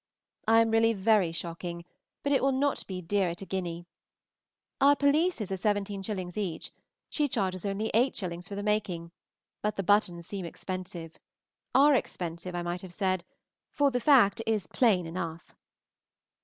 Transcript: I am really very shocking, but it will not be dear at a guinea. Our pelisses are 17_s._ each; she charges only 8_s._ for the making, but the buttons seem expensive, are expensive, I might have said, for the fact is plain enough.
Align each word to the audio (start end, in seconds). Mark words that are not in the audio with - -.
I 0.47 0.61
am 0.61 0.71
really 0.71 0.93
very 0.93 1.31
shocking, 1.31 1.85
but 2.23 2.31
it 2.31 2.41
will 2.41 2.51
not 2.53 2.87
be 2.87 3.03
dear 3.03 3.29
at 3.29 3.43
a 3.43 3.45
guinea. 3.45 3.85
Our 4.81 4.95
pelisses 4.95 5.51
are 5.51 5.73
17_s._ 5.73 6.37
each; 6.37 6.71
she 7.07 7.27
charges 7.27 7.67
only 7.67 7.91
8_s._ 7.93 8.47
for 8.47 8.55
the 8.55 8.63
making, 8.63 9.11
but 9.61 9.75
the 9.75 9.83
buttons 9.83 10.25
seem 10.25 10.43
expensive, 10.43 11.17
are 11.75 11.93
expensive, 11.93 12.55
I 12.55 12.63
might 12.63 12.81
have 12.81 12.93
said, 12.93 13.23
for 13.69 13.91
the 13.91 13.99
fact 13.99 14.41
is 14.47 14.65
plain 14.65 15.05
enough. 15.05 15.53